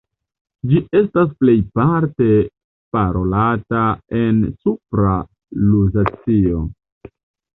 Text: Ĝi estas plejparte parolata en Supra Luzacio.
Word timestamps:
Ĝi 0.69 0.77
estas 0.99 1.27
plejparte 1.41 2.29
parolata 2.97 3.83
en 4.21 4.41
Supra 4.63 5.13
Luzacio. 5.67 6.63